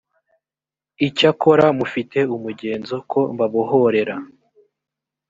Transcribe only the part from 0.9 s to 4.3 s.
icyakora mufite umugenzo ko mbabohorera